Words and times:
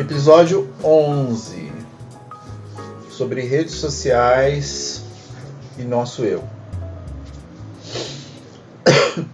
Episódio 0.00 0.66
11 0.82 1.70
sobre 3.10 3.42
redes 3.42 3.74
sociais 3.74 5.04
e 5.78 5.82
nosso 5.82 6.24
eu. 6.24 6.42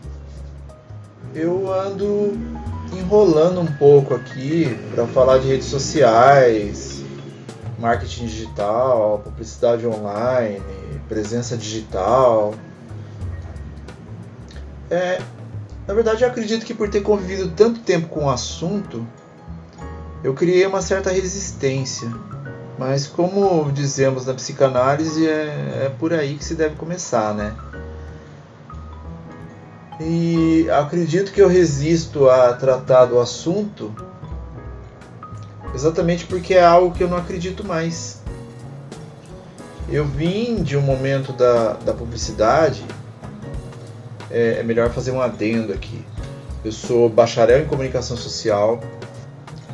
Eu 1.32 1.72
ando 1.72 2.36
enrolando 2.92 3.60
um 3.60 3.66
pouco 3.66 4.12
aqui 4.12 4.76
para 4.92 5.06
falar 5.06 5.38
de 5.38 5.46
redes 5.46 5.68
sociais, 5.68 7.00
marketing 7.78 8.26
digital, 8.26 9.20
publicidade 9.22 9.86
online, 9.86 10.60
presença 11.08 11.56
digital. 11.56 12.52
É, 14.90 15.22
na 15.86 15.94
verdade, 15.94 16.24
eu 16.24 16.28
acredito 16.28 16.66
que 16.66 16.74
por 16.74 16.90
ter 16.90 17.02
convivido 17.02 17.52
tanto 17.52 17.78
tempo 17.78 18.08
com 18.08 18.24
o 18.24 18.30
assunto, 18.30 19.06
eu 20.26 20.34
criei 20.34 20.66
uma 20.66 20.82
certa 20.82 21.08
resistência. 21.12 22.12
Mas 22.76 23.06
como 23.06 23.70
dizemos 23.70 24.26
na 24.26 24.34
psicanálise, 24.34 25.24
é, 25.24 25.84
é 25.84 25.92
por 26.00 26.12
aí 26.12 26.34
que 26.34 26.44
se 26.44 26.56
deve 26.56 26.74
começar, 26.74 27.32
né? 27.32 27.54
E 30.00 30.68
acredito 30.68 31.32
que 31.32 31.40
eu 31.40 31.46
resisto 31.46 32.28
a 32.28 32.52
tratar 32.54 33.04
do 33.04 33.20
assunto 33.20 33.94
exatamente 35.72 36.26
porque 36.26 36.54
é 36.54 36.64
algo 36.64 36.92
que 36.92 37.04
eu 37.04 37.08
não 37.08 37.18
acredito 37.18 37.64
mais. 37.64 38.20
Eu 39.88 40.04
vim 40.04 40.60
de 40.60 40.76
um 40.76 40.82
momento 40.82 41.32
da, 41.32 41.74
da 41.74 41.94
publicidade, 41.94 42.84
é, 44.28 44.56
é 44.58 44.62
melhor 44.64 44.90
fazer 44.90 45.12
um 45.12 45.20
adendo 45.20 45.72
aqui. 45.72 46.04
Eu 46.64 46.72
sou 46.72 47.08
bacharel 47.08 47.60
em 47.60 47.66
comunicação 47.66 48.16
social, 48.16 48.80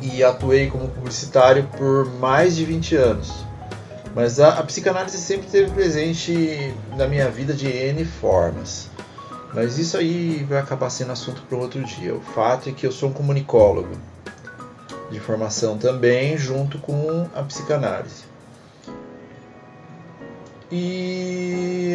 e 0.03 0.23
atuei 0.23 0.69
como 0.69 0.89
publicitário 0.89 1.63
por 1.77 2.05
mais 2.19 2.55
de 2.55 2.65
20 2.65 2.95
anos. 2.95 3.45
Mas 4.13 4.39
a, 4.39 4.59
a 4.59 4.63
psicanálise 4.63 5.17
sempre 5.17 5.45
esteve 5.45 5.71
presente 5.71 6.73
na 6.97 7.07
minha 7.07 7.29
vida 7.29 7.53
de 7.53 7.67
N 7.67 8.03
formas. 8.03 8.89
Mas 9.53 9.77
isso 9.77 9.97
aí 9.97 10.45
vai 10.49 10.59
acabar 10.59 10.89
sendo 10.89 11.11
assunto 11.13 11.41
para 11.43 11.57
outro 11.57 11.81
dia. 11.83 12.13
O 12.13 12.21
fato 12.21 12.69
é 12.69 12.71
que 12.71 12.85
eu 12.85 12.91
sou 12.91 13.09
um 13.09 13.13
comunicólogo 13.13 13.95
de 15.09 15.19
formação 15.19 15.77
também, 15.77 16.37
junto 16.37 16.79
com 16.79 17.27
a 17.33 17.43
psicanálise. 17.43 18.23
E 20.71 21.93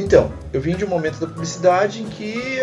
então, 0.00 0.30
eu 0.52 0.60
vim 0.60 0.76
de 0.76 0.84
um 0.84 0.88
momento 0.88 1.18
da 1.18 1.26
publicidade 1.26 2.00
em 2.00 2.06
que 2.06 2.62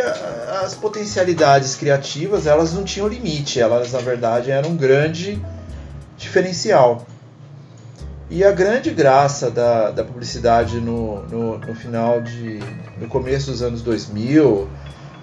as 0.64 0.74
potencialidades 0.74 1.76
criativas 1.76 2.48
elas 2.48 2.74
não 2.74 2.86
tinham 2.86 3.10
limite, 3.10 3.60
elas 3.60 3.92
na 3.92 4.00
verdade 4.00 4.52
eram 4.52 4.70
um 4.70 4.78
grande 4.78 5.38
diferencial. 6.18 7.06
E 8.30 8.42
a 8.42 8.54
grande 8.54 8.90
graça 8.90 9.52
da, 9.52 9.92
da 9.92 10.02
publicidade 10.06 10.80
no, 10.80 11.24
no, 11.24 11.58
no 11.58 11.76
final 11.76 12.22
de. 12.22 12.60
no 12.98 13.10
começo 13.10 13.52
dos 13.52 13.62
anos 13.62 13.82
2000 13.82 14.70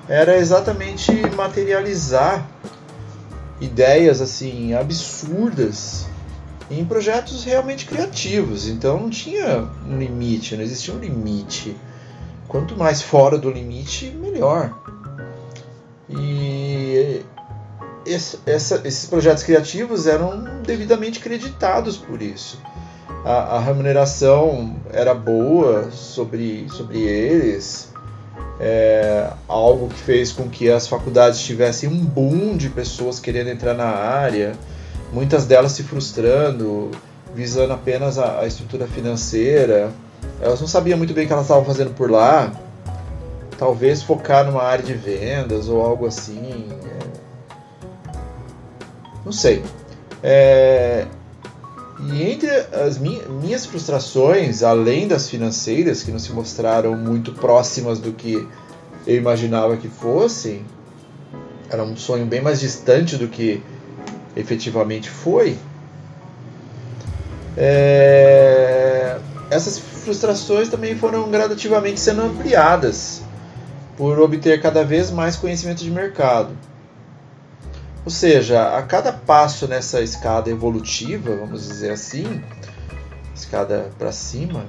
era 0.06 0.36
exatamente 0.36 1.10
materializar 1.34 2.46
ideias 3.58 4.20
assim 4.20 4.74
absurdas 4.74 6.06
em 6.70 6.84
projetos 6.84 7.42
realmente 7.42 7.86
criativos. 7.86 8.68
Então 8.68 9.00
não 9.00 9.08
tinha 9.08 9.66
um 9.88 9.98
limite, 9.98 10.54
não 10.56 10.62
existia 10.62 10.92
um 10.92 10.98
limite 10.98 11.74
quanto 12.52 12.76
mais 12.76 13.00
fora 13.00 13.38
do 13.38 13.50
limite, 13.50 14.10
melhor. 14.10 14.78
E 16.08 17.24
esse, 18.04 18.38
essa, 18.44 18.82
esses 18.84 19.06
projetos 19.06 19.42
criativos 19.42 20.06
eram 20.06 20.44
devidamente 20.62 21.18
creditados 21.18 21.96
por 21.96 22.20
isso. 22.20 22.60
A, 23.24 23.56
a, 23.56 23.60
remuneração 23.60 24.76
era 24.92 25.14
boa 25.14 25.90
sobre, 25.92 26.68
sobre 26.68 27.00
eles, 27.00 27.88
é, 28.60 29.30
algo 29.48 29.88
que 29.88 29.98
fez 30.00 30.30
com 30.30 30.48
que 30.48 30.70
as 30.70 30.86
faculdades 30.86 31.40
tivessem 31.40 31.88
um 31.88 32.04
boom 32.04 32.56
de 32.56 32.68
pessoas 32.68 33.18
querendo 33.18 33.48
entrar 33.48 33.74
na 33.74 33.86
área, 33.86 34.52
muitas 35.12 35.46
delas 35.46 35.72
se 35.72 35.82
frustrando, 35.84 36.90
visando 37.34 37.72
apenas 37.72 38.18
a, 38.18 38.40
a 38.40 38.46
estrutura 38.46 38.86
financeira. 38.86 39.90
Elas 40.40 40.60
não 40.60 40.68
sabiam 40.68 40.98
muito 40.98 41.14
bem 41.14 41.24
o 41.24 41.26
que 41.26 41.32
elas 41.32 41.44
estavam 41.44 41.64
fazendo 41.64 41.94
por 41.94 42.10
lá. 42.10 42.52
Talvez 43.58 44.02
focar 44.02 44.44
numa 44.44 44.62
área 44.62 44.84
de 44.84 44.94
vendas 44.94 45.68
ou 45.68 45.80
algo 45.80 46.06
assim. 46.06 46.68
É... 46.84 46.98
Não 49.24 49.32
sei. 49.32 49.62
É... 50.22 51.06
E 52.10 52.22
entre 52.24 52.50
as 52.50 52.98
minhas 52.98 53.64
frustrações, 53.64 54.64
além 54.64 55.06
das 55.06 55.30
financeiras, 55.30 56.02
que 56.02 56.10
não 56.10 56.18
se 56.18 56.32
mostraram 56.32 56.96
muito 56.96 57.32
próximas 57.32 58.00
do 58.00 58.12
que 58.12 58.46
eu 59.06 59.16
imaginava 59.16 59.76
que 59.76 59.88
fossem, 59.88 60.64
era 61.70 61.84
um 61.84 61.96
sonho 61.96 62.26
bem 62.26 62.40
mais 62.40 62.58
distante 62.58 63.16
do 63.16 63.28
que 63.28 63.62
efetivamente 64.36 65.08
foi. 65.08 65.56
É... 67.56 69.18
Essas 69.50 69.78
frustrações 70.02 70.68
também 70.68 70.96
foram 70.96 71.30
gradativamente 71.30 72.00
sendo 72.00 72.22
ampliadas 72.22 73.22
por 73.96 74.18
obter 74.20 74.60
cada 74.60 74.84
vez 74.84 75.10
mais 75.10 75.36
conhecimento 75.36 75.82
de 75.82 75.90
mercado. 75.90 76.56
Ou 78.04 78.10
seja, 78.10 78.76
a 78.76 78.82
cada 78.82 79.12
passo 79.12 79.68
nessa 79.68 80.00
escada 80.00 80.50
evolutiva, 80.50 81.36
vamos 81.36 81.68
dizer 81.68 81.92
assim, 81.92 82.42
escada 83.34 83.90
para 83.98 84.10
cima, 84.10 84.66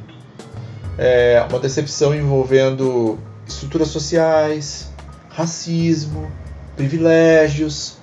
é 0.98 1.44
uma 1.50 1.60
decepção 1.60 2.14
envolvendo 2.14 3.18
estruturas 3.48 3.88
sociais, 3.88 4.92
racismo, 5.30 6.32
privilégios 6.76 7.98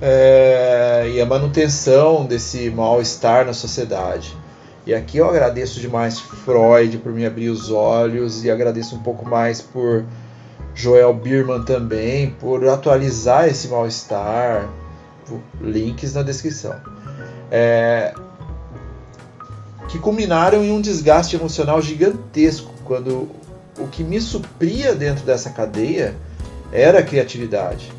é, 0.00 1.10
e 1.14 1.20
a 1.20 1.26
manutenção 1.26 2.26
desse 2.26 2.70
mal-estar 2.70 3.46
na 3.46 3.54
sociedade. 3.54 4.36
E 4.86 4.94
aqui 4.94 5.18
eu 5.18 5.28
agradeço 5.28 5.78
demais 5.80 6.18
Freud 6.18 6.98
por 6.98 7.12
me 7.12 7.26
abrir 7.26 7.50
os 7.50 7.70
olhos 7.70 8.44
e 8.44 8.50
agradeço 8.50 8.96
um 8.96 9.02
pouco 9.02 9.28
mais 9.28 9.60
por 9.60 10.04
Joel 10.74 11.12
Birman 11.12 11.64
também, 11.64 12.30
por 12.30 12.66
atualizar 12.66 13.46
esse 13.46 13.68
mal-estar. 13.68 14.68
Links 15.60 16.14
na 16.14 16.22
descrição. 16.22 16.74
É, 17.50 18.14
que 19.88 19.98
culminaram 19.98 20.64
em 20.64 20.72
um 20.72 20.80
desgaste 20.80 21.36
emocional 21.36 21.82
gigantesco, 21.82 22.72
quando 22.84 23.28
o 23.78 23.86
que 23.88 24.02
me 24.02 24.20
supria 24.20 24.94
dentro 24.94 25.24
dessa 25.24 25.50
cadeia 25.50 26.14
era 26.72 27.00
a 27.00 27.02
criatividade. 27.02 27.92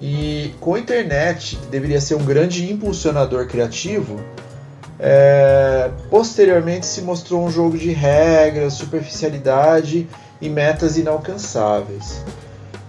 E 0.00 0.54
com 0.60 0.74
a 0.74 0.78
internet, 0.78 1.56
que 1.56 1.66
deveria 1.66 2.00
ser 2.00 2.14
um 2.14 2.24
grande 2.24 2.70
impulsionador 2.70 3.46
criativo, 3.46 4.20
é, 4.98 5.90
posteriormente 6.10 6.86
se 6.86 7.02
mostrou 7.02 7.44
um 7.44 7.50
jogo 7.50 7.78
de 7.78 7.90
regras, 7.90 8.74
superficialidade 8.74 10.08
e 10.40 10.48
metas 10.48 10.96
inalcançáveis. 10.96 12.22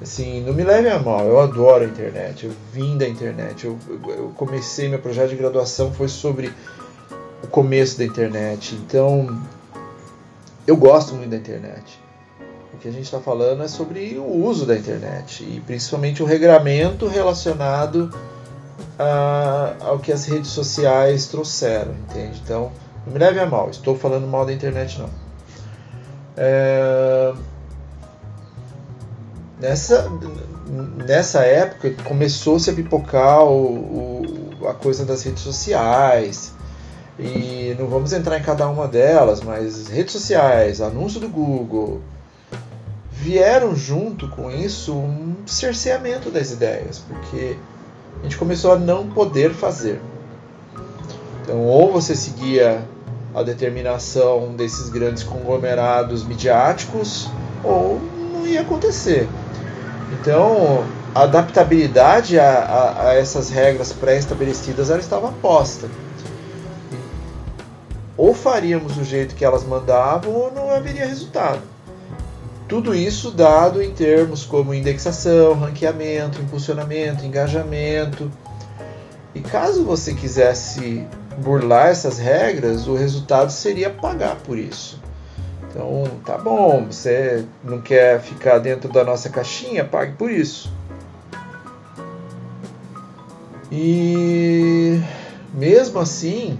Assim, 0.01 0.41
não 0.41 0.53
me 0.53 0.63
leve 0.63 0.89
a 0.89 0.97
mal, 0.97 1.25
eu 1.25 1.39
adoro 1.39 1.83
a 1.83 1.87
internet, 1.87 2.45
eu 2.45 2.53
vim 2.71 2.97
da 2.97 3.07
internet, 3.07 3.65
eu, 3.65 3.77
eu 4.07 4.31
comecei 4.35 4.87
meu 4.87 4.99
projeto 4.99 5.29
de 5.29 5.35
graduação 5.35 5.91
foi 5.91 6.07
sobre 6.07 6.53
o 7.43 7.47
começo 7.47 7.97
da 7.97 8.05
internet, 8.05 8.75
então 8.75 9.41
eu 10.65 10.77
gosto 10.77 11.13
muito 11.15 11.31
da 11.31 11.37
internet. 11.37 11.99
O 12.73 12.77
que 12.77 12.87
a 12.87 12.91
gente 12.91 13.03
está 13.03 13.19
falando 13.19 13.61
é 13.61 13.67
sobre 13.67 14.17
o 14.17 14.45
uso 14.45 14.65
da 14.65 14.77
internet 14.77 15.43
e 15.43 15.59
principalmente 15.59 16.23
o 16.23 16.25
regramento 16.25 17.07
relacionado 17.07 18.09
ao 19.79 19.99
que 19.99 20.11
as 20.11 20.25
redes 20.25 20.49
sociais 20.49 21.27
trouxeram, 21.27 21.93
entende? 21.93 22.41
Então, 22.43 22.71
não 23.05 23.13
me 23.13 23.19
leve 23.19 23.39
a 23.39 23.45
mal, 23.45 23.69
estou 23.69 23.97
falando 23.97 24.27
mal 24.27 24.45
da 24.45 24.53
internet 24.53 24.99
não. 24.99 25.09
É... 26.35 27.33
nessa, 29.59 30.09
nessa 31.05 31.41
época 31.41 31.91
começou-se 32.03 32.69
a 32.69 32.73
pipocar 32.73 33.43
o, 33.43 34.59
o, 34.61 34.67
a 34.67 34.73
coisa 34.73 35.05
das 35.05 35.23
redes 35.23 35.43
sociais. 35.43 36.53
E 37.17 37.75
não 37.77 37.87
vamos 37.87 38.13
entrar 38.13 38.39
em 38.39 38.41
cada 38.41 38.65
uma 38.69 38.87
delas, 38.87 39.41
mas 39.41 39.89
redes 39.89 40.13
sociais, 40.13 40.79
anúncio 40.79 41.19
do 41.19 41.27
Google, 41.27 42.01
vieram 43.11 43.75
junto 43.75 44.29
com 44.29 44.49
isso 44.49 44.93
um 44.93 45.35
cerceamento 45.45 46.29
das 46.29 46.51
ideias, 46.51 46.99
porque 46.99 47.57
a 48.19 48.23
gente 48.23 48.37
começou 48.37 48.73
a 48.73 48.77
não 48.77 49.07
poder 49.07 49.53
fazer. 49.53 50.01
Então, 51.41 51.65
ou 51.65 51.91
você 51.91 52.15
seguia 52.15 52.83
a 53.33 53.43
determinação 53.43 54.53
desses 54.55 54.89
grandes 54.89 55.23
conglomerados 55.23 56.23
midiáticos, 56.23 57.29
ou 57.63 57.99
não 58.33 58.45
ia 58.45 58.61
acontecer. 58.61 59.27
Então, 60.13 60.83
a 61.13 61.23
adaptabilidade 61.23 62.39
a, 62.39 62.49
a, 62.49 63.09
a 63.09 63.13
essas 63.15 63.49
regras 63.49 63.93
pré-estabelecidas 63.93 64.89
estava 64.89 65.31
posta. 65.41 65.87
Ou 68.17 68.33
faríamos 68.33 68.95
do 68.95 69.03
jeito 69.03 69.35
que 69.35 69.45
elas 69.45 69.63
mandavam, 69.63 70.33
ou 70.33 70.51
não 70.51 70.69
haveria 70.71 71.05
resultado. 71.05 71.61
Tudo 72.69 72.93
isso 72.93 73.31
dado 73.31 73.81
em 73.81 73.91
termos 73.91 74.45
como 74.45 74.75
indexação, 74.75 75.55
ranqueamento, 75.55 76.39
impulsionamento, 76.39 77.25
engajamento. 77.25 78.31
E 79.33 79.39
caso 79.41 79.83
você 79.83 80.13
quisesse 80.13 81.03
burlar 81.39 81.87
essas 81.87 82.19
regras, 82.19 82.87
o 82.87 82.93
resultado 82.93 83.51
seria 83.51 83.89
pagar 83.89 84.35
por 84.35 84.55
isso. 84.55 85.01
Então, 85.67 86.03
tá 86.23 86.37
bom, 86.37 86.85
você 86.85 87.43
não 87.63 87.81
quer 87.81 88.21
ficar 88.21 88.59
dentro 88.59 88.91
da 88.91 89.03
nossa 89.03 89.29
caixinha, 89.29 89.83
pague 89.83 90.13
por 90.13 90.29
isso. 90.29 90.71
E 93.71 95.01
mesmo 95.51 95.99
assim, 95.99 96.59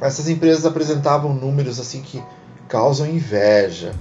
essas 0.00 0.28
empresas 0.28 0.64
apresentavam 0.64 1.34
números 1.34 1.80
assim 1.80 2.00
que 2.00 2.22
causam 2.68 3.06
inveja. 3.06 3.92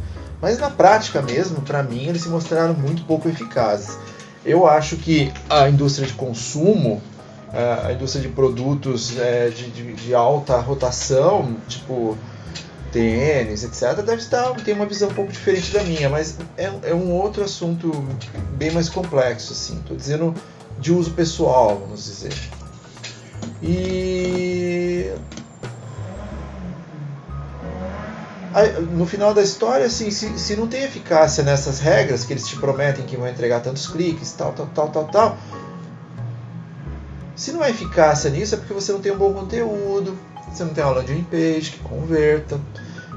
Mas 0.44 0.60
na 0.60 0.69
prática 0.69 1.22
mesmo, 1.22 1.62
para 1.62 1.81
mim, 1.81 2.06
eles 2.06 2.24
se 2.24 2.28
mostraram 2.28 2.74
muito 2.74 3.06
pouco 3.06 3.30
eficazes. 3.30 3.98
Eu 4.45 4.68
acho 4.68 4.98
que 4.98 5.31
a 5.50 5.69
indústria 5.69 6.06
de 6.06 6.12
consumo, 6.12 7.01
a 7.86 7.94
indústria 7.94 8.22
de 8.22 8.28
produtos 8.28 9.18
é, 9.18 9.48
de, 9.48 9.72
de, 9.72 9.94
de 9.94 10.13
alta 10.13 10.57
rotação, 10.57 11.56
tipo 11.69 12.18
tênis, 12.92 13.63
etc., 13.63 14.04
deve 14.04 14.22
estar 14.22 14.51
tem 14.66 14.74
uma 14.74 14.86
visão 14.86 15.07
um 15.07 15.13
pouco 15.13 15.31
diferente 15.31 15.72
da 15.72 15.81
minha, 15.81 16.10
mas 16.10 16.38
é, 16.57 16.69
é 16.84 16.94
um 16.94 17.13
outro 17.13 17.42
assunto 17.46 17.89
bem 18.57 18.69
mais 18.69 18.89
complexo, 18.89 19.54
assim. 19.54 19.78
Estou 19.78 19.96
dizendo 19.96 20.36
de 20.78 20.92
uso 20.92 21.12
pessoal, 21.12 21.80
vamos 21.80 22.04
dizer. 22.04 22.34
E 23.62 25.10
no 28.92 29.06
final 29.06 29.34
da 29.34 29.42
história, 29.42 29.86
assim, 29.86 30.12
se, 30.12 30.38
se 30.38 30.56
não 30.56 30.68
tem 30.68 30.84
eficácia 30.84 31.44
nessas 31.44 31.80
regras 31.80 32.24
que 32.24 32.34
eles 32.34 32.48
te 32.48 32.56
prometem 32.56 33.06
que 33.06 33.18
vão 33.18 33.28
entregar 33.28 33.62
tantos 33.62 33.88
cliques, 33.88 34.32
tal, 34.34 34.54
tal, 34.54 34.68
tal, 34.68 34.90
tal, 34.90 35.06
tal. 35.06 35.38
Se 37.36 37.52
não 37.52 37.64
há 37.64 37.70
eficácia 37.70 38.30
nisso 38.30 38.54
é 38.54 38.58
porque 38.58 38.74
você 38.74 38.92
não 38.92 39.02
tem 39.02 39.12
um 39.12 39.18
bom 39.18 39.34
conteúdo, 39.34 40.18
você 40.52 40.64
não 40.64 40.74
tem 40.74 40.84
uma 40.84 40.94
landing 40.94 41.24
page 41.24 41.72
que 41.72 41.80
converta, 41.80 42.60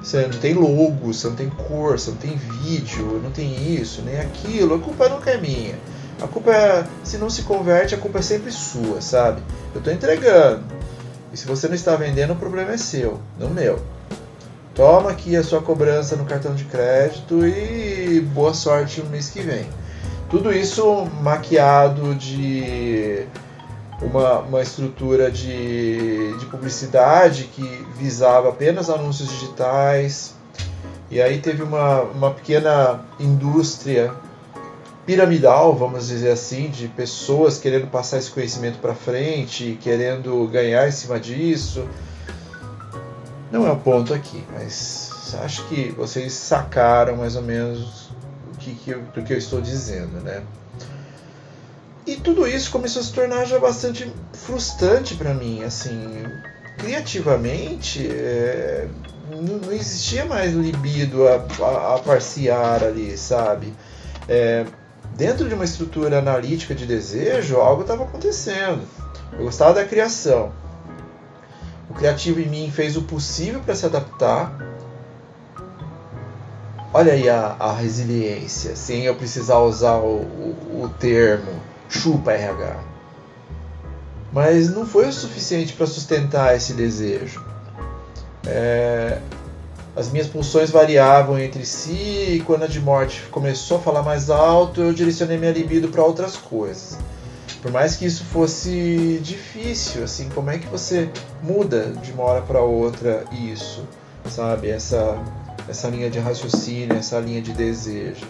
você 0.03 0.23
não 0.27 0.39
tem 0.39 0.55
logo, 0.55 1.13
você 1.13 1.29
não 1.29 1.37
tem 1.37 1.51
cor, 1.51 1.99
você 1.99 2.11
não 2.11 2.17
tem 2.17 2.37
vídeo, 2.37 3.21
não 3.23 3.31
tem 3.31 3.75
isso, 3.75 4.01
nem 4.03 4.19
aquilo. 4.19 4.77
A 4.77 4.79
culpa 4.79 5.09
nunca 5.09 5.31
é 5.31 5.37
minha. 5.37 5.75
A 6.23 6.27
culpa 6.27 6.51
é, 6.51 6.87
se 7.05 7.19
não 7.19 7.29
se 7.29 7.43
converte, 7.43 7.95
a 7.95 7.99
culpa 7.99 8.21
é 8.21 8.23
sempre 8.23 8.51
sua, 8.51 9.03
sabe? 9.03 9.43
Eu 9.75 9.81
estou 9.81 9.93
entregando. 9.93 10.65
E 11.31 11.37
se 11.37 11.47
você 11.47 11.69
não 11.69 11.75
está 11.75 11.95
vendendo, 11.95 12.33
o 12.33 12.37
problema 12.37 12.73
é 12.73 12.79
seu, 12.79 13.21
não 13.39 13.51
meu. 13.51 13.79
Toma 14.77 15.13
aqui 15.13 15.35
a 15.35 15.43
sua 15.43 15.63
cobrança 15.63 16.17
no 16.17 16.27
cartão 16.27 16.55
de 16.55 16.65
crédito 16.65 17.47
e 17.47 18.21
boa 18.21 18.53
sorte 18.53 19.01
no 19.01 19.09
mês 19.09 19.31
que 19.31 19.41
vem. 19.41 19.67
Tudo 20.29 20.53
isso 20.53 21.07
maquiado 21.23 22.15
de 22.15 23.27
uma, 24.03 24.41
uma 24.41 24.61
estrutura 24.61 25.31
de, 25.31 26.37
de 26.37 26.45
publicidade 26.45 27.45
que 27.45 27.87
visava 27.97 28.51
apenas 28.51 28.91
anúncios 28.91 29.31
digitais. 29.31 30.35
E 31.11 31.23
aí 31.23 31.39
teve 31.39 31.63
uma, 31.63 32.03
uma 32.03 32.31
pequena 32.33 33.01
indústria 33.19 34.13
piramidal, 35.07 35.75
vamos 35.75 36.09
dizer 36.09 36.33
assim, 36.33 36.69
de 36.69 36.87
pessoas 36.89 37.57
querendo 37.57 37.87
passar 37.87 38.19
esse 38.19 38.31
conhecimento 38.31 38.79
para 38.79 38.95
frente, 38.95 39.79
querendo 39.81 40.47
ganhar 40.49 40.87
em 40.87 40.93
cima 40.93 41.19
disso 41.19 41.89
não 43.51 43.67
é 43.67 43.71
o 43.71 43.77
ponto 43.77 44.13
aqui, 44.13 44.45
mas 44.53 45.35
acho 45.43 45.67
que 45.69 45.91
vocês 45.93 46.33
sacaram 46.33 47.17
mais 47.17 47.37
ou 47.37 47.43
menos 47.43 48.11
o 48.53 48.57
que, 48.59 48.75
que 48.75 48.91
eu, 48.91 49.03
do 49.03 49.23
que 49.23 49.33
eu 49.33 49.39
estou 49.39 49.61
dizendo, 49.61 50.21
né? 50.21 50.43
E 52.07 52.17
tudo 52.17 52.47
isso 52.47 52.71
começou 52.71 53.03
a 53.03 53.05
se 53.05 53.13
tornar 53.13 53.45
já 53.45 53.59
bastante 53.59 54.13
frustrante 54.33 55.17
para 55.17 55.35
mim, 55.35 55.65
assim, 55.65 56.25
criativamente 56.79 58.07
é, 58.09 58.87
não, 59.29 59.43
não, 59.43 59.73
existia 59.73 60.25
mais 60.25 60.53
libido 60.53 61.27
a, 61.27 61.45
a, 61.61 61.97
a 61.97 61.99
parciar 61.99 62.85
ali, 62.85 63.17
sabe? 63.19 63.73
É, 64.29 64.65
dentro 65.17 65.49
de 65.49 65.55
uma 65.55 65.65
estrutura 65.65 66.19
analítica 66.19 66.75
de 66.75 66.87
desejo, 66.87 67.57
algo 67.57 67.83
estava 67.83 68.05
acontecendo. 68.05 68.83
Eu 69.33 69.45
gostava 69.45 69.75
da 69.75 69.85
criação, 69.85 70.53
criativo 71.97 72.41
em 72.41 72.47
mim 72.47 72.71
fez 72.71 72.97
o 72.97 73.03
possível 73.03 73.61
para 73.61 73.75
se 73.75 73.87
adaptar. 73.87 74.57
Olha 76.93 77.13
aí 77.13 77.29
a, 77.29 77.57
a, 77.59 77.73
resiliência, 77.73 78.75
sem 78.77 79.05
eu 79.05 79.15
precisar 79.15 79.59
usar 79.59 79.97
o, 79.97 80.23
o, 80.23 80.83
o 80.85 80.89
termo 80.99 81.53
chupa 81.89 82.33
RH. 82.33 82.77
Mas 84.33 84.71
não 84.71 84.87
foi 84.87 85.09
o 85.09 85.13
suficiente 85.13 85.73
para 85.73 85.87
sustentar 85.87 86.57
esse 86.57 86.73
desejo. 86.73 87.45
É, 88.47 89.21
as 89.95 90.11
minhas 90.11 90.27
pulsões 90.27 90.71
variavam 90.71 91.39
entre 91.39 91.65
si 91.65 92.37
e 92.37 92.43
quando 92.47 92.65
a 92.65 92.67
de 92.67 92.81
morte 92.81 93.23
começou 93.31 93.79
a 93.79 93.81
falar 93.81 94.03
mais 94.03 94.31
alto, 94.31 94.81
eu 94.81 94.93
direcionei 94.93 95.39
minha 95.39 95.53
libido 95.53 95.89
para 95.89 96.03
outras 96.03 96.37
coisas. 96.37 96.99
Por 97.67 97.73
mais 97.73 97.97
que 97.97 98.07
isso 98.07 98.25
fosse 98.27 99.19
difícil, 99.25 100.05
assim, 100.05 100.29
como 100.29 100.51
é 100.51 100.57
que 100.57 100.69
você 100.69 101.11
muda 101.43 101.87
de 102.01 102.13
uma 102.13 102.23
hora 102.23 102.43
para 102.43 102.61
outra 102.61 103.25
isso, 103.33 103.85
sabe? 104.31 104.71
Essa, 104.71 105.19
essa 105.69 105.89
linha 105.89 106.09
de 106.09 106.21
raciocínio, 106.21 106.97
essa 106.97 107.19
linha 107.19 107.43
de 107.43 107.53
desejo. 107.53 108.25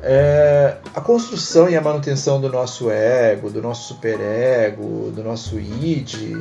É, 0.00 0.76
a 0.94 1.00
construção 1.00 1.68
e 1.68 1.74
a 1.74 1.80
manutenção 1.80 2.40
do 2.40 2.48
nosso 2.48 2.88
ego, 2.88 3.50
do 3.50 3.60
nosso 3.60 3.94
superego, 3.94 5.10
do 5.10 5.24
nosso 5.24 5.58
id, 5.58 6.36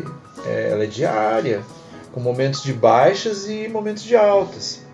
é, 0.46 0.70
ela 0.74 0.84
é 0.84 0.88
diária, 0.88 1.64
com 2.12 2.20
momentos 2.20 2.62
de 2.62 2.72
baixas 2.72 3.50
e 3.50 3.68
momentos 3.68 4.04
de 4.04 4.16
altas. 4.16 4.85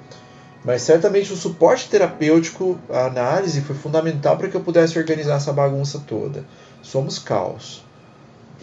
Mas 0.64 0.84
certamente 0.84 1.34
o 1.34 1.36
suporte 1.36 1.90
terapêutico, 1.90 2.80
a 2.90 3.06
análise, 3.06 3.62
foi 3.62 3.76
fundamental 3.76 4.38
para 4.38 4.48
que 4.48 4.56
eu 4.56 4.62
pudesse 4.62 4.98
organizar 4.98 5.36
essa 5.36 5.52
bagunça 5.52 6.04
toda. 6.06 6.46
Somos 6.84 7.18
caos. 7.18 7.84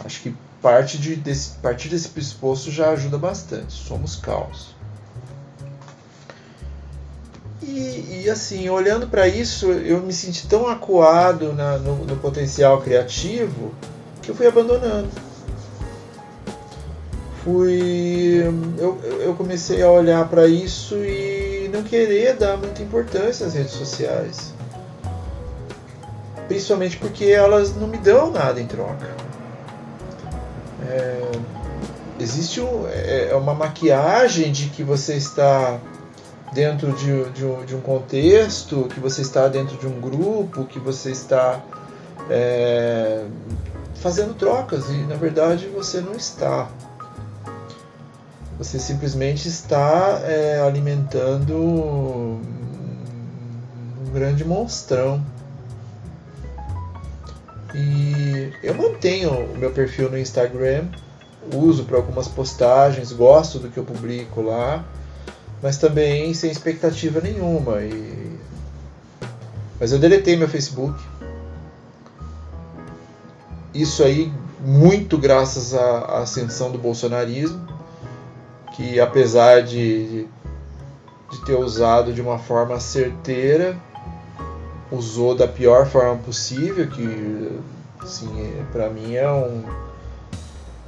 Acho 0.04 0.22
que 0.22 0.34
parte 0.62 0.96
de, 0.96 1.16
desse, 1.16 1.56
partir 1.58 1.88
desse 1.88 2.08
pressuposto 2.08 2.70
já 2.70 2.90
ajuda 2.90 3.18
bastante. 3.18 3.72
Somos 3.72 4.14
caos. 4.14 4.76
E, 7.60 8.22
e 8.22 8.30
assim, 8.30 8.68
olhando 8.68 9.08
para 9.08 9.26
isso, 9.26 9.66
eu 9.66 10.00
me 10.00 10.12
senti 10.12 10.46
tão 10.46 10.68
acuado 10.68 11.52
na, 11.52 11.78
no, 11.78 12.04
no 12.04 12.16
potencial 12.16 12.80
criativo 12.80 13.74
que 14.22 14.30
eu 14.30 14.36
fui 14.36 14.46
abandonando. 14.46 15.08
Fui. 17.42 18.42
Eu, 18.78 18.98
eu 19.20 19.34
comecei 19.34 19.82
a 19.82 19.90
olhar 19.90 20.28
para 20.28 20.46
isso 20.46 20.94
e 20.96 21.27
não 21.78 21.84
querer 21.84 22.34
dar 22.34 22.56
muita 22.56 22.82
importância 22.82 23.46
às 23.46 23.54
redes 23.54 23.72
sociais. 23.72 24.52
Principalmente 26.48 26.96
porque 26.96 27.26
elas 27.26 27.74
não 27.76 27.86
me 27.86 27.98
dão 27.98 28.30
nada 28.30 28.60
em 28.60 28.66
troca. 28.66 29.06
É, 30.88 31.30
existe 32.18 32.60
um, 32.60 32.86
é, 32.88 33.28
é 33.30 33.34
uma 33.34 33.54
maquiagem 33.54 34.50
de 34.50 34.68
que 34.70 34.82
você 34.82 35.14
está 35.14 35.78
dentro 36.52 36.92
de, 36.92 37.30
de, 37.30 37.44
um, 37.44 37.64
de, 37.64 37.76
um, 37.76 37.80
contexto, 37.80 38.88
que 38.92 38.98
você 38.98 39.20
está 39.20 39.46
dentro 39.48 39.76
de 39.76 39.86
um 39.86 40.00
grupo, 40.00 40.64
que 40.64 40.78
você 40.78 41.10
está 41.10 41.60
é, 42.30 43.26
fazendo 43.96 44.34
trocas 44.34 44.88
e 44.88 44.96
na 45.02 45.16
verdade 45.16 45.68
você 45.68 46.00
não 46.00 46.14
está. 46.14 46.68
Você 48.58 48.80
simplesmente 48.80 49.46
está 49.46 50.20
é, 50.24 50.60
alimentando 50.60 51.54
um 51.54 52.40
grande 54.12 54.44
monstrão. 54.44 55.24
E 57.72 58.52
eu 58.60 58.74
mantenho 58.74 59.30
o 59.30 59.56
meu 59.56 59.70
perfil 59.70 60.10
no 60.10 60.18
Instagram, 60.18 60.88
uso 61.54 61.84
para 61.84 61.98
algumas 61.98 62.26
postagens, 62.26 63.12
gosto 63.12 63.60
do 63.60 63.68
que 63.68 63.78
eu 63.78 63.84
publico 63.84 64.42
lá, 64.42 64.84
mas 65.62 65.76
também 65.78 66.34
sem 66.34 66.50
expectativa 66.50 67.20
nenhuma. 67.20 67.82
E... 67.82 68.38
Mas 69.78 69.92
eu 69.92 70.00
deletei 70.00 70.36
meu 70.36 70.48
Facebook. 70.48 71.00
Isso 73.72 74.02
aí 74.02 74.32
muito 74.60 75.16
graças 75.16 75.74
à 75.74 76.22
ascensão 76.22 76.72
do 76.72 76.78
bolsonarismo, 76.78 77.77
que 78.78 79.00
apesar 79.00 79.64
de, 79.64 80.28
de 81.32 81.44
ter 81.44 81.56
usado 81.56 82.12
de 82.12 82.22
uma 82.22 82.38
forma 82.38 82.78
certeira, 82.78 83.76
usou 84.88 85.34
da 85.34 85.48
pior 85.48 85.84
forma 85.84 86.14
possível, 86.18 86.86
que 86.86 87.58
assim, 88.00 88.54
para 88.70 88.88
mim 88.88 89.16
é 89.16 89.28
um 89.28 89.64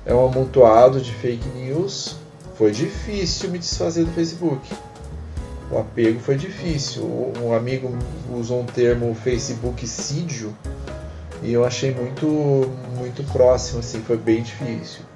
é 0.06 0.14
um 0.14 0.24
amontoado 0.24 1.00
de 1.00 1.12
fake 1.12 1.48
news. 1.48 2.14
Foi 2.54 2.70
difícil 2.70 3.50
me 3.50 3.58
desfazer 3.58 4.04
do 4.04 4.12
Facebook. 4.12 4.72
O 5.68 5.78
apego 5.78 6.20
foi 6.20 6.36
difícil. 6.36 7.02
Um 7.42 7.52
amigo 7.52 7.90
usou 8.32 8.60
um 8.60 8.66
termo 8.66 9.12
Facebook 9.16 9.84
sídio 9.88 10.56
e 11.42 11.52
eu 11.52 11.64
achei 11.64 11.92
muito 11.92 12.70
muito 12.96 13.24
próximo 13.32 13.80
assim, 13.80 14.00
foi 14.00 14.16
bem 14.16 14.42
difícil. 14.44 15.09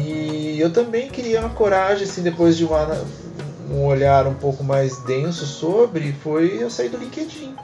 E 0.00 0.58
eu 0.60 0.72
também 0.72 1.08
queria 1.08 1.40
uma 1.40 1.50
coragem 1.50 2.04
assim 2.04 2.22
depois 2.22 2.56
de 2.56 2.64
uma 2.64 3.04
um 3.70 3.84
olhar 3.84 4.26
um 4.26 4.34
pouco 4.34 4.62
mais 4.62 4.98
denso 4.98 5.44
sobre 5.44 6.12
foi 6.12 6.62
eu 6.62 6.70
sair 6.70 6.88
do 6.88 6.96
LinkedIn. 6.96 7.54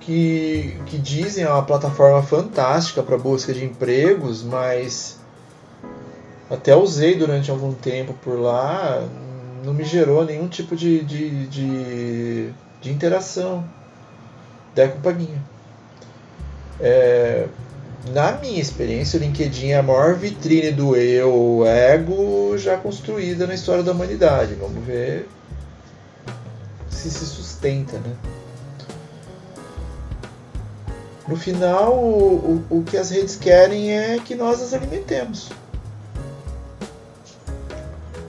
Que, 0.00 0.80
que 0.86 0.96
dizem 0.96 1.44
é 1.44 1.50
uma 1.50 1.62
plataforma 1.62 2.22
fantástica 2.22 3.02
para 3.02 3.18
busca 3.18 3.52
de 3.52 3.62
empregos, 3.64 4.42
mas 4.42 5.18
até 6.50 6.74
usei 6.74 7.14
durante 7.14 7.50
algum 7.50 7.74
tempo 7.74 8.14
por 8.14 8.38
lá, 8.40 9.06
não 9.62 9.74
me 9.74 9.84
gerou 9.84 10.24
nenhum 10.24 10.48
tipo 10.48 10.74
de, 10.74 11.04
de, 11.04 11.46
de, 11.48 12.50
de 12.80 12.90
interação. 12.90 13.64
Da 14.74 14.88
culpa 14.88 15.12
minha. 15.12 15.42
É, 16.80 17.48
na 18.06 18.32
minha 18.32 18.60
experiência, 18.60 19.18
o 19.18 19.22
LinkedIn 19.22 19.68
é 19.68 19.78
a 19.78 19.82
maior 19.82 20.14
vitrine 20.14 20.70
do 20.70 20.96
eu, 20.96 21.64
ego, 21.66 22.56
já 22.56 22.76
construída 22.76 23.46
na 23.46 23.54
história 23.54 23.82
da 23.82 23.92
humanidade. 23.92 24.54
Vamos 24.54 24.84
ver 24.84 25.28
se 26.88 27.10
se 27.10 27.26
sustenta, 27.26 27.98
né? 27.98 28.14
No 31.26 31.36
final, 31.36 31.94
o, 31.94 32.64
o, 32.70 32.78
o 32.78 32.84
que 32.84 32.96
as 32.96 33.10
redes 33.10 33.36
querem 33.36 33.92
é 33.92 34.18
que 34.18 34.34
nós 34.34 34.62
as 34.62 34.72
alimentemos. 34.72 35.50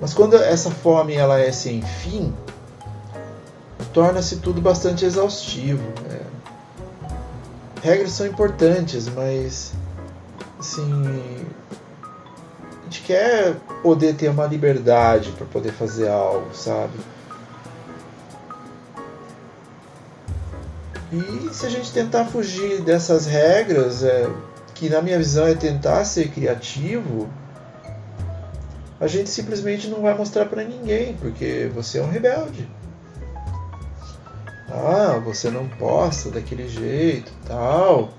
Mas 0.01 0.13
quando 0.13 0.35
essa 0.35 0.69
fome 0.69 1.13
ela 1.13 1.39
é 1.39 1.51
sem 1.51 1.81
fim, 1.81 2.33
torna-se 3.93 4.37
tudo 4.37 4.61
bastante 4.61 5.05
exaustivo. 5.05 5.83
Né? 6.09 6.19
Regras 7.81 8.11
são 8.11 8.25
importantes, 8.25 9.07
mas 9.07 9.73
assim 10.59 10.91
a 12.81 12.83
gente 12.85 13.01
quer 13.01 13.55
poder 13.81 14.15
ter 14.15 14.29
uma 14.29 14.45
liberdade 14.45 15.31
para 15.31 15.45
poder 15.45 15.71
fazer 15.71 16.09
algo, 16.09 16.53
sabe? 16.53 16.97
E 21.11 21.53
se 21.53 21.65
a 21.65 21.69
gente 21.69 21.91
tentar 21.91 22.25
fugir 22.25 22.81
dessas 22.81 23.25
regras, 23.25 24.03
é, 24.03 24.29
que 24.75 24.89
na 24.89 25.01
minha 25.01 25.17
visão 25.17 25.47
é 25.47 25.55
tentar 25.55 26.05
ser 26.05 26.29
criativo, 26.29 27.29
a 28.99 29.07
gente 29.07 29.29
simplesmente 29.29 29.87
não 29.87 30.01
vai 30.01 30.15
mostrar 30.15 30.45
para 30.45 30.63
ninguém, 30.63 31.15
porque 31.15 31.71
você 31.73 31.99
é 31.99 32.03
um 32.03 32.09
rebelde. 32.09 32.69
Ah, 34.71 35.19
você 35.23 35.49
não 35.49 35.67
posta 35.67 36.29
daquele 36.29 36.67
jeito, 36.67 37.31
tal. 37.47 38.09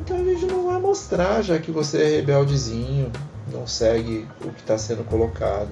Então 0.00 0.16
a 0.16 0.24
gente 0.24 0.46
não 0.46 0.66
vai 0.66 0.80
mostrar, 0.80 1.42
já 1.42 1.58
que 1.58 1.70
você 1.70 2.02
é 2.02 2.08
rebeldezinho, 2.16 3.12
não 3.52 3.66
segue 3.66 4.26
o 4.44 4.50
que 4.50 4.60
está 4.60 4.76
sendo 4.76 5.04
colocado. 5.04 5.70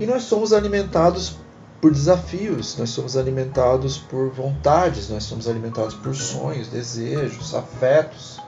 E 0.00 0.06
nós 0.06 0.24
somos 0.24 0.52
alimentados 0.52 1.36
por 1.80 1.92
desafios, 1.92 2.76
nós 2.78 2.90
somos 2.90 3.16
alimentados 3.16 3.98
por 3.98 4.30
vontades, 4.30 5.08
nós 5.08 5.24
somos 5.24 5.48
alimentados 5.48 5.94
por 5.94 6.14
sonhos, 6.14 6.68
desejos, 6.68 7.54
afetos. 7.54 8.40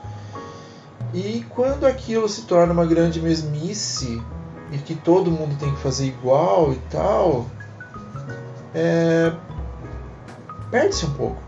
E 1.13 1.45
quando 1.49 1.85
aquilo 1.85 2.27
se 2.27 2.43
torna 2.43 2.73
uma 2.73 2.85
grande 2.85 3.21
mesmice 3.21 4.21
e 4.71 4.77
que 4.77 4.95
todo 4.95 5.31
mundo 5.31 5.57
tem 5.59 5.73
que 5.73 5.79
fazer 5.79 6.07
igual 6.07 6.73
e 6.73 6.77
tal, 6.89 7.45
é, 8.75 9.31
perde-se 10.69 11.05
um 11.05 11.13
pouco 11.13 11.41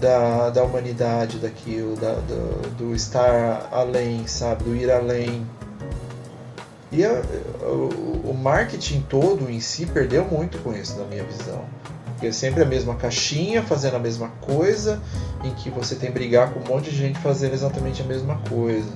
da, 0.00 0.50
da 0.50 0.64
humanidade 0.64 1.38
daquilo, 1.38 1.96
da, 1.96 2.14
do, 2.14 2.70
do 2.76 2.94
estar 2.94 3.68
além, 3.70 4.26
sabe, 4.26 4.64
do 4.64 4.74
ir 4.74 4.90
além. 4.90 5.46
E 6.90 7.04
a, 7.04 7.22
o, 7.62 8.30
o 8.30 8.34
marketing 8.34 9.02
todo 9.08 9.48
em 9.50 9.60
si 9.60 9.86
perdeu 9.86 10.24
muito 10.24 10.58
com 10.58 10.74
isso, 10.74 10.98
na 10.98 11.04
minha 11.04 11.24
visão. 11.24 11.64
Porque 12.06 12.28
é 12.28 12.32
sempre 12.32 12.62
a 12.62 12.66
mesma 12.66 12.94
caixinha, 12.94 13.62
fazendo 13.62 13.96
a 13.96 13.98
mesma 13.98 14.28
coisa, 14.40 15.00
em 15.44 15.50
que 15.54 15.70
você 15.70 15.94
tem 15.94 16.08
que 16.08 16.14
brigar 16.14 16.52
com 16.52 16.60
um 16.60 16.74
monte 16.74 16.90
de 16.90 16.96
gente 16.96 17.18
fazendo 17.20 17.52
exatamente 17.52 18.02
a 18.02 18.04
mesma 18.04 18.38
coisa. 18.48 18.90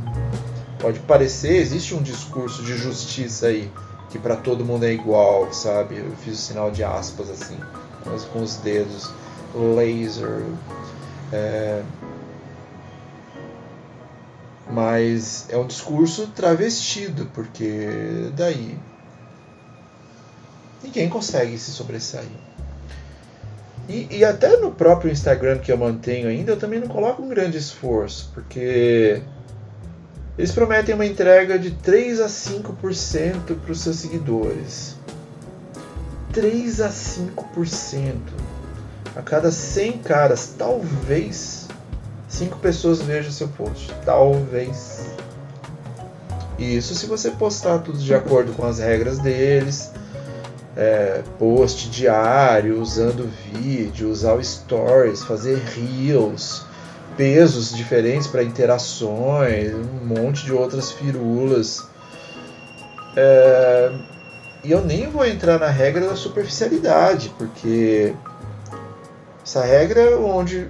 Pode 0.78 0.98
parecer, 1.00 1.56
existe 1.56 1.94
um 1.94 2.02
discurso 2.02 2.62
de 2.64 2.76
justiça 2.76 3.48
aí, 3.48 3.70
que 4.10 4.18
para 4.18 4.36
todo 4.36 4.64
mundo 4.64 4.84
é 4.84 4.92
igual, 4.92 5.52
sabe? 5.52 5.98
Eu 5.98 6.10
fiz 6.16 6.34
o 6.34 6.42
sinal 6.42 6.70
de 6.70 6.82
aspas 6.82 7.30
assim, 7.30 7.58
mas 8.04 8.24
com 8.24 8.42
os 8.42 8.56
dedos, 8.56 9.10
laser. 9.54 10.42
É... 11.32 11.82
Mas 14.70 15.46
é 15.48 15.56
um 15.56 15.66
discurso 15.66 16.28
travestido, 16.28 17.28
porque 17.34 18.30
daí 18.36 18.78
ninguém 20.82 21.08
consegue 21.08 21.58
se 21.58 21.70
sobressair. 21.70 22.28
E, 23.88 24.06
e, 24.18 24.24
até 24.24 24.56
no 24.56 24.70
próprio 24.70 25.10
Instagram 25.10 25.58
que 25.58 25.72
eu 25.72 25.76
mantenho 25.76 26.28
ainda, 26.28 26.52
eu 26.52 26.56
também 26.56 26.78
não 26.78 26.86
coloco 26.86 27.22
um 27.22 27.28
grande 27.28 27.58
esforço, 27.58 28.30
porque 28.32 29.20
eles 30.38 30.52
prometem 30.52 30.94
uma 30.94 31.06
entrega 31.06 31.58
de 31.58 31.70
3 31.70 32.20
a 32.20 32.26
5% 32.26 33.60
para 33.60 33.72
os 33.72 33.80
seus 33.80 33.96
seguidores. 33.96 34.96
3 36.32 36.80
a 36.80 36.88
5%. 36.88 38.14
A 39.16 39.22
cada 39.22 39.50
100 39.50 39.98
caras, 39.98 40.54
talvez 40.56 41.68
5 42.28 42.58
pessoas 42.58 43.02
vejam 43.02 43.32
seu 43.32 43.48
post. 43.48 43.92
Talvez. 44.04 45.06
Isso 46.58 46.94
se 46.94 47.06
você 47.06 47.30
postar 47.30 47.80
tudo 47.80 47.98
de 47.98 48.14
acordo 48.14 48.52
com 48.52 48.64
as 48.64 48.78
regras 48.78 49.18
deles. 49.18 49.90
É, 50.76 51.22
post 51.38 51.90
diário, 51.90 52.80
usando 52.80 53.28
vídeo, 53.52 54.08
usar 54.08 54.42
stories, 54.42 55.22
fazer 55.22 55.58
reels 55.58 56.64
pesos 57.20 57.76
diferentes 57.76 58.26
para 58.26 58.42
interações, 58.42 59.74
um 59.74 60.06
monte 60.06 60.42
de 60.42 60.54
outras 60.54 60.90
firulas. 60.90 61.86
É, 63.14 63.92
e 64.64 64.70
eu 64.70 64.82
nem 64.82 65.06
vou 65.10 65.26
entrar 65.26 65.58
na 65.58 65.68
regra 65.68 66.08
da 66.08 66.16
superficialidade, 66.16 67.30
porque 67.36 68.14
essa 69.44 69.62
regra 69.62 70.00
é 70.00 70.16
onde 70.16 70.68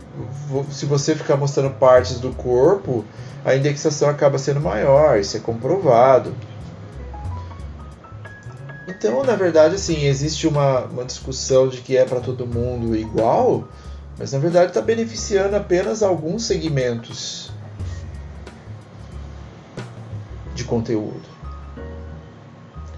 se 0.73 0.87
você 0.87 1.15
ficar 1.15 1.37
mostrando 1.37 1.71
partes 1.71 2.19
do 2.19 2.33
corpo, 2.33 3.05
a 3.45 3.55
indexação 3.55 4.09
acaba 4.09 4.37
sendo 4.37 4.61
maior, 4.61 5.21
isso 5.21 5.37
é 5.37 5.41
comprovado. 5.41 6.35
Então, 8.89 9.23
na 9.23 9.37
verdade, 9.37 9.77
assim, 9.77 10.05
existe 10.05 10.49
uma, 10.49 10.81
uma 10.87 11.05
discussão 11.05 11.69
de 11.69 11.81
que 11.81 11.97
é 11.97 12.05
para 12.05 12.19
todo 12.19 12.45
mundo 12.45 12.97
igual, 12.97 13.69
mas 14.21 14.33
na 14.33 14.39
verdade 14.39 14.67
está 14.67 14.83
beneficiando 14.83 15.57
apenas 15.57 16.03
alguns 16.03 16.45
segmentos 16.45 17.51
de 20.55 20.63
conteúdo. 20.63 21.23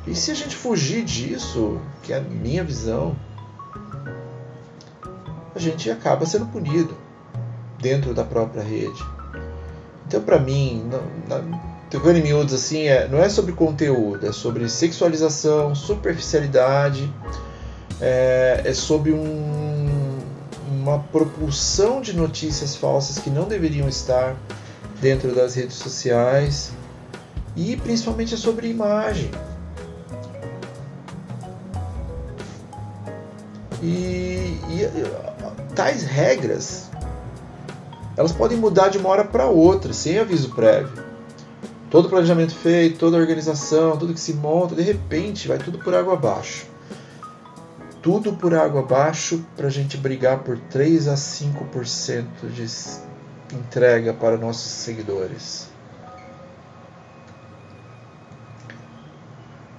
E 0.05 0.17
se 0.17 0.33
a 0.33 0.35
gente 0.35 0.57
fugir 0.57 1.05
disso, 1.05 1.81
que 2.03 2.13
é 2.13 2.17
a 2.17 2.21
minha 2.21 2.65
visão, 2.65 3.15
a 5.55 5.61
gente 5.61 5.89
acaba 5.89 6.27
sendo 6.27 6.47
punido 6.47 6.99
dentro 7.81 8.13
da 8.13 8.25
própria 8.25 8.65
rede. 8.65 9.01
Então, 10.09 10.21
para 10.23 10.41
mim, 10.41 10.91
tocando 11.89 12.17
em 12.17 12.23
miúdos 12.23 12.53
assim, 12.53 12.89
é, 12.89 13.07
não 13.07 13.21
é 13.21 13.29
sobre 13.29 13.53
conteúdo, 13.53 14.27
é 14.27 14.33
sobre 14.33 14.69
sexualização, 14.69 15.73
superficialidade 15.73 17.09
é, 18.01 18.63
é 18.65 18.75
sob 18.75 19.13
um, 19.13 19.72
uma 20.83 20.99
propulsão 20.99 22.01
de 22.01 22.13
notícias 22.13 22.75
falsas 22.75 23.19
que 23.19 23.31
não 23.31 23.47
deveriam 23.47 23.89
estar 23.89 24.37
dentro 25.01 25.33
das 25.35 25.55
redes 25.55 25.77
sociais 25.77 26.73
e 27.57 27.77
principalmente 27.77 28.35
é 28.35 28.37
sobre 28.37 28.69
imagem. 28.69 29.31
E, 33.81 34.59
e 34.69 35.75
tais 35.75 36.03
regras 36.03 36.91
elas 38.17 38.33
podem 38.33 38.59
mudar 38.59 38.89
de 38.89 38.99
uma 38.99 39.09
hora 39.09 39.25
para 39.25 39.47
outra, 39.47 39.93
sem 39.93 40.19
aviso 40.19 40.55
prévio. 40.55 41.03
Todo 41.91 42.09
planejamento 42.09 42.55
feito, 42.55 42.99
toda 42.99 43.17
organização, 43.17 43.97
tudo 43.97 44.15
que 44.15 44.21
se 44.21 44.35
monta, 44.35 44.75
de 44.75 44.83
repente 44.83 45.49
vai 45.49 45.59
tudo 45.59 45.79
por 45.79 45.95
água 45.95 46.15
abaixo. 46.15 46.67
Tudo 48.03 48.33
por 48.33 48.53
água 48.53 48.81
abaixo 48.81 49.45
para 49.57 49.69
a 49.69 49.71
gente 49.71 49.97
brigar 49.97 50.41
por 50.41 50.59
3 50.59 51.09
a 51.09 51.15
5% 51.15 52.25
de 52.53 52.67
entrega 53.57 54.13
para 54.13 54.37
nossos 54.37 54.73
seguidores. 54.73 55.69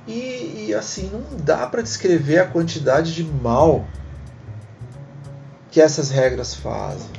E, 0.08 0.68
e 0.68 0.74
assim, 0.74 1.10
não 1.12 1.38
dá 1.38 1.68
para 1.68 1.82
descrever 1.82 2.39
a 2.39 2.46
quantidade 2.46 3.13
de 3.13 3.24
mal 3.24 3.86
que 5.72 5.82
essas 5.82 6.10
regras 6.10 6.53
fazem. 6.53 7.10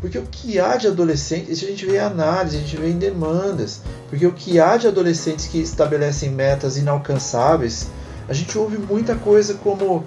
Porque 0.00 0.18
o 0.18 0.26
que 0.26 0.60
há 0.60 0.76
de 0.76 0.88
adolescentes, 0.88 1.48
isso 1.50 1.64
a 1.64 1.68
gente 1.68 1.86
vê 1.86 1.96
em 1.96 2.00
análise, 2.00 2.56
a 2.56 2.60
gente 2.60 2.76
vê 2.76 2.90
em 2.90 2.98
demandas, 2.98 3.80
porque 4.10 4.26
o 4.26 4.32
que 4.32 4.60
há 4.60 4.76
de 4.76 4.86
adolescentes 4.86 5.46
que 5.46 5.58
estabelecem 5.58 6.30
metas 6.30 6.76
inalcançáveis, 6.76 7.88
a 8.28 8.32
gente 8.32 8.56
ouve 8.58 8.78
muita 8.78 9.14
coisa 9.14 9.54
como 9.54 10.04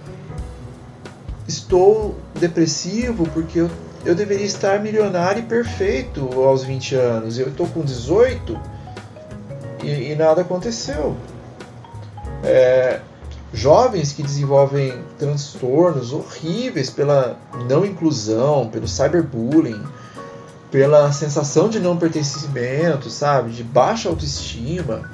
estou 1.47 2.15
depressivo 2.39 3.27
porque 3.33 3.59
eu, 3.59 3.71
eu 4.05 4.13
deveria 4.13 4.45
estar 4.45 4.79
milionário 4.79 5.41
e 5.41 5.45
perfeito 5.45 6.21
aos 6.41 6.63
20 6.63 6.95
anos, 6.95 7.39
eu 7.39 7.47
estou 7.47 7.67
com 7.67 7.81
18 7.81 8.59
e, 9.83 10.11
e 10.11 10.15
nada 10.15 10.41
aconteceu. 10.41 11.15
É, 12.43 12.99
jovens 13.53 14.13
que 14.13 14.21
desenvolvem 14.21 14.93
transtornos 15.17 16.13
horríveis 16.13 16.89
pela 16.89 17.37
não 17.67 17.85
inclusão, 17.85 18.69
pelo 18.69 18.87
cyberbullying, 18.87 19.81
pela 20.71 21.11
sensação 21.11 21.67
de 21.67 21.79
não 21.79 21.97
pertencimento, 21.97 23.09
sabe, 23.09 23.51
de 23.51 23.63
baixa 23.63 24.07
autoestima. 24.07 25.09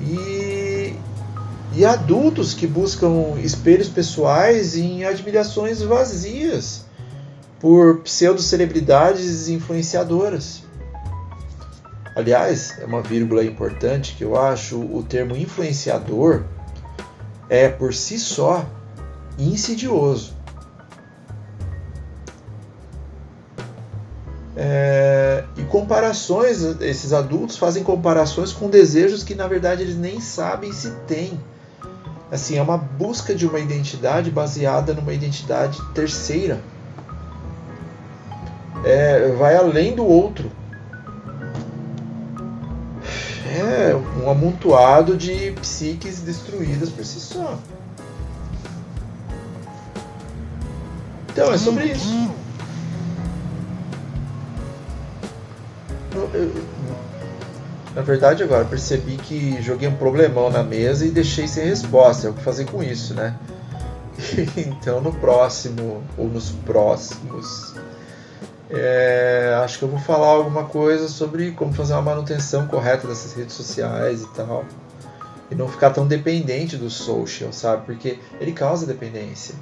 E, 0.00 0.43
e 1.76 1.84
adultos 1.84 2.54
que 2.54 2.66
buscam 2.66 3.38
espelhos 3.42 3.88
pessoais 3.88 4.76
em 4.76 5.04
admirações 5.04 5.82
vazias 5.82 6.84
por 7.58 8.00
pseudo-celebridades 8.02 9.48
influenciadoras. 9.48 10.62
Aliás, 12.14 12.78
é 12.78 12.84
uma 12.84 13.02
vírgula 13.02 13.44
importante 13.44 14.14
que 14.14 14.22
eu 14.22 14.38
acho 14.40 14.78
o 14.78 15.02
termo 15.02 15.36
influenciador 15.36 16.44
é 17.48 17.68
por 17.68 17.92
si 17.92 18.18
só 18.18 18.64
insidioso. 19.36 20.32
É, 24.56 25.42
e 25.56 25.62
comparações, 25.64 26.62
esses 26.80 27.12
adultos 27.12 27.56
fazem 27.56 27.82
comparações 27.82 28.52
com 28.52 28.70
desejos 28.70 29.24
que 29.24 29.34
na 29.34 29.48
verdade 29.48 29.82
eles 29.82 29.96
nem 29.96 30.20
sabem 30.20 30.72
se 30.72 30.90
têm. 31.08 31.40
Assim, 32.34 32.58
é 32.58 32.62
uma 32.62 32.76
busca 32.76 33.34
de 33.34 33.46
uma 33.46 33.60
identidade 33.60 34.30
baseada 34.30 34.92
numa 34.92 35.14
identidade 35.14 35.80
terceira. 35.94 36.60
É, 38.84 39.32
vai 39.38 39.56
além 39.56 39.94
do 39.94 40.04
outro 40.04 40.50
é 43.54 43.94
um 43.94 44.28
amontoado 44.28 45.16
de 45.16 45.52
psiques 45.52 46.20
destruídas 46.20 46.90
por 46.90 47.04
si 47.04 47.20
só. 47.20 47.58
Então 51.30 51.52
é 51.52 51.58
sobre 51.58 51.92
isso. 51.92 52.30
Eu, 56.12 56.52
na 57.94 58.02
verdade, 58.02 58.42
agora 58.42 58.64
percebi 58.64 59.16
que 59.16 59.60
joguei 59.62 59.88
um 59.88 59.96
problemão 59.96 60.50
na 60.50 60.62
mesa 60.62 61.06
e 61.06 61.10
deixei 61.10 61.46
sem 61.46 61.66
resposta. 61.66 62.26
É 62.26 62.30
o 62.30 62.34
que 62.34 62.42
fazer 62.42 62.64
com 62.66 62.82
isso, 62.82 63.14
né? 63.14 63.36
então, 64.56 65.00
no 65.00 65.12
próximo 65.12 66.02
ou 66.16 66.28
nos 66.28 66.50
próximos 66.50 67.74
é, 68.70 69.54
acho 69.62 69.78
que 69.78 69.84
eu 69.84 69.88
vou 69.88 70.00
falar 70.00 70.28
alguma 70.28 70.64
coisa 70.64 71.08
sobre 71.08 71.52
como 71.52 71.72
fazer 71.72 71.92
uma 71.92 72.02
manutenção 72.02 72.66
correta 72.66 73.06
dessas 73.06 73.32
redes 73.34 73.54
sociais 73.54 74.22
e 74.22 74.28
tal. 74.34 74.64
E 75.50 75.54
não 75.54 75.68
ficar 75.68 75.90
tão 75.90 76.06
dependente 76.06 76.76
do 76.76 76.88
social, 76.88 77.52
sabe? 77.52 77.84
Porque 77.84 78.18
ele 78.40 78.52
causa 78.52 78.86
dependência. 78.86 79.54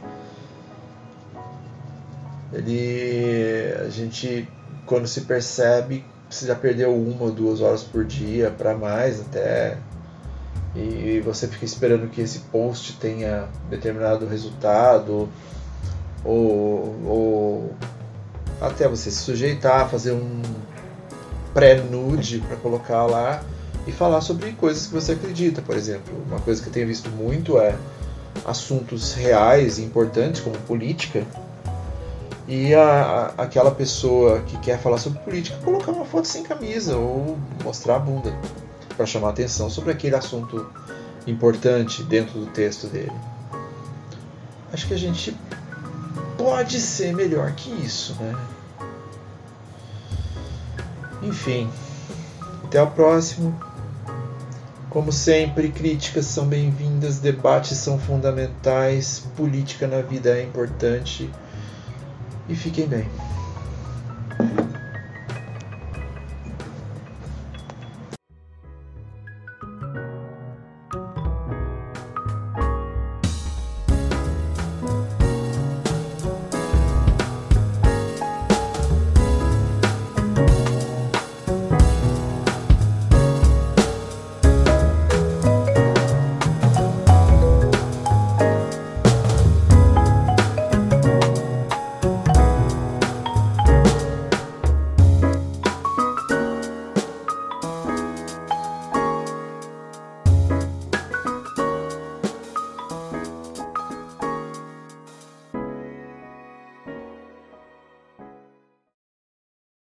Ele. 2.52 3.74
A 3.84 3.90
gente, 3.90 4.48
quando 4.86 5.08
se 5.08 5.22
percebe, 5.22 6.04
você 6.32 6.46
já 6.46 6.54
perdeu 6.54 6.94
uma 6.94 7.24
ou 7.24 7.30
duas 7.30 7.60
horas 7.60 7.82
por 7.82 8.04
dia, 8.04 8.50
para 8.50 8.74
mais 8.74 9.20
até. 9.20 9.76
E 10.74 11.20
você 11.24 11.46
fica 11.46 11.64
esperando 11.64 12.08
que 12.08 12.20
esse 12.20 12.40
post 12.50 12.94
tenha 12.94 13.48
determinado 13.68 14.26
resultado. 14.26 15.28
Ou, 16.24 16.96
ou 17.04 17.74
até 18.60 18.88
você 18.88 19.10
se 19.10 19.18
sujeitar, 19.18 19.88
fazer 19.90 20.12
um 20.12 20.40
pré-nude 21.52 22.38
para 22.40 22.56
colocar 22.56 23.04
lá 23.04 23.42
e 23.86 23.92
falar 23.92 24.20
sobre 24.20 24.52
coisas 24.52 24.86
que 24.86 24.94
você 24.94 25.12
acredita, 25.12 25.60
por 25.60 25.76
exemplo. 25.76 26.14
Uma 26.26 26.40
coisa 26.40 26.62
que 26.62 26.68
eu 26.68 26.72
tenho 26.72 26.86
visto 26.86 27.10
muito 27.10 27.58
é 27.58 27.76
assuntos 28.46 29.14
reais 29.14 29.78
e 29.78 29.82
importantes, 29.82 30.40
como 30.40 30.56
política, 30.58 31.24
e 32.54 32.74
a, 32.74 33.32
a, 33.38 33.44
aquela 33.44 33.70
pessoa 33.70 34.40
que 34.42 34.58
quer 34.58 34.78
falar 34.78 34.98
sobre 34.98 35.18
política 35.20 35.56
colocar 35.64 35.90
uma 35.90 36.04
foto 36.04 36.28
sem 36.28 36.42
camisa 36.42 36.98
ou 36.98 37.38
mostrar 37.64 37.96
a 37.96 37.98
bunda 37.98 38.30
para 38.94 39.06
chamar 39.06 39.30
atenção 39.30 39.70
sobre 39.70 39.90
aquele 39.90 40.14
assunto 40.14 40.70
importante 41.26 42.02
dentro 42.02 42.38
do 42.38 42.44
texto 42.44 42.88
dele. 42.88 43.12
Acho 44.70 44.86
que 44.86 44.92
a 44.92 44.98
gente 44.98 45.34
pode 46.36 46.78
ser 46.78 47.14
melhor 47.14 47.52
que 47.52 47.70
isso, 47.70 48.14
né? 48.20 48.36
Enfim, 51.22 51.70
até 52.64 52.82
o 52.82 52.86
próximo. 52.88 53.58
Como 54.90 55.10
sempre, 55.10 55.70
críticas 55.70 56.26
são 56.26 56.46
bem-vindas, 56.46 57.18
debates 57.18 57.78
são 57.78 57.98
fundamentais, 57.98 59.22
política 59.34 59.86
na 59.86 60.02
vida 60.02 60.38
é 60.38 60.42
importante. 60.42 61.30
E 62.48 62.54
fiquem 62.54 62.86
bem. 62.86 63.31